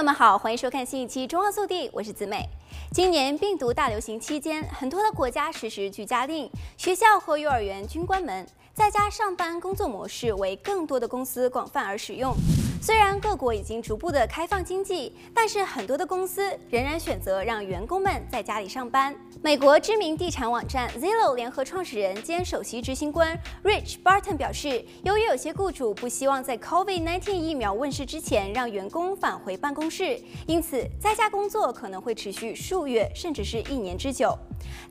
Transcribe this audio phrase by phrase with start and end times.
[0.00, 2.48] 友们好，欢迎收看新一期《中澳速递》，我是子美。
[2.92, 12.34] 今年病毒大流行期间，很多的国家实施居家令，学校和幼儿园均关门，在家上班工作模式为更多的公司广泛而使用。
[12.82, 19.14] 虽然各国已经逐步的开放经济，但是很多的公司仍然选择让员工们在家里上班。
[19.42, 34.36] 美国知名地产网站 Zillow 联合创始人兼首席执行官 Rich Barton 表示，由于有些雇主不希望在 COVID-19 疫苗问世之前让员工返回办公室，因此在家工作可能会持续数月甚至是一年之久。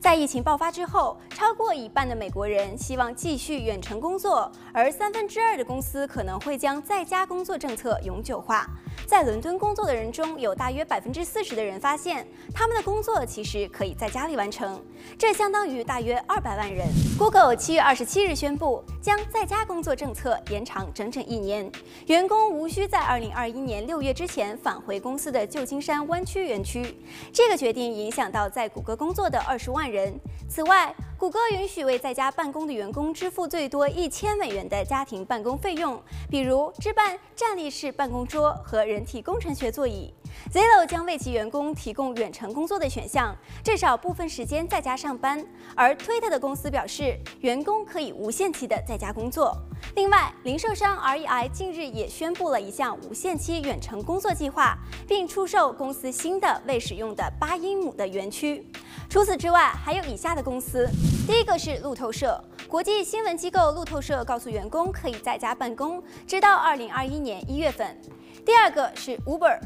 [0.00, 8.66] 在疫情爆发之后，超过一半的美国人希望继续远程工作，而三分之二的公司可能会将在家工作政策永久化。
[9.06, 14.82] 在伦敦工作的人中，有大约百分之四十的人发现，他们的工作其实可以在家里完成，
[15.16, 16.86] 这相当于大约二百万人。
[17.16, 21.70] Google 七月二十七日宣布，将在家工作政策延长整整一年，
[22.06, 26.94] 员工无需在二零二一年六月之前返回公司的旧金山湾区园区。
[27.32, 30.12] 这个决定影响到在谷歌工作的二十万人。
[30.50, 40.12] 此外，谷歌允许为在家办公的员工支付最多一千美元的家庭办公费用，比如置办站立式办公桌和人体工程学座椅。
[40.52, 45.44] Zillo 将为其员工提供远程工作的选项，至少部分时间在家上班。
[45.76, 49.56] 而 Twitter 的公司表示，员工可以无限期的在家工作。
[49.94, 58.66] 另外，零售商 REI 近日也宣布了一项无限期远程工作计划，并出售公司新的未使用的八英亩的园区。
[59.08, 60.88] 除此之外，还有以下的公司。
[61.26, 67.96] 第一个是路透社，国际新闻机构路透社告诉员工可以在家办公，直到二零二一年一月份。
[68.44, 69.58] 第二个是 Uber，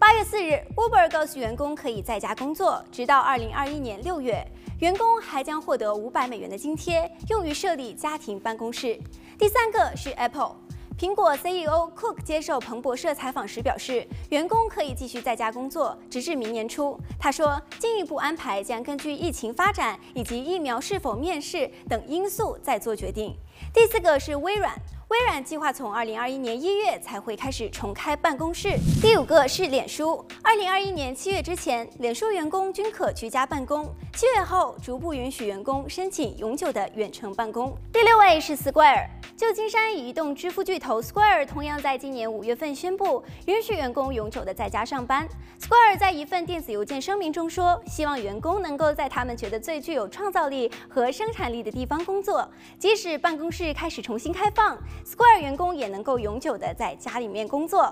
[0.00, 4.42] 八月四日，Uber 告诉员工可以在家工作，直到二零二一年六月。
[4.78, 8.98] 员工还将获得五百美元的津贴，用于设立家庭办公室。
[9.38, 10.56] 第三个是 Apple。
[11.00, 16.94] 苹果 CEO Cook 接受彭博社采访时表示，员工可以继续在家工作，直至明年初。
[17.18, 23.34] 他说，进一步安排将根据疫情发展以及疫苗是否面世等因素再做决定。
[23.72, 24.74] 第四个是微软。
[25.08, 28.76] 微软计划从二零二一年一月才会开始重开办公室。
[29.00, 37.74] 第五个是脸书，二零二一年七月之前，脸书员工均可居家办公，七月后逐步允许员工申请永久的远程办公。
[37.90, 39.08] 第六位是 Square，
[39.40, 45.26] 旧金山移动支付巨头 Square 同样在今年五月份宣布允许员工永久的在家上班。
[45.58, 52.46] Square 在一份电子邮件声明中说，希望员工能够在他们觉得最具有创造力和生产力的地方工作，
[52.78, 54.76] 即使办公室开始重新开放。
[55.06, 57.84] Square 员工也能够永久的在家里面工作。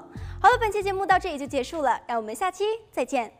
[0.42, 3.32] 好了，本期节目到这里就结束了，让我们下期再见。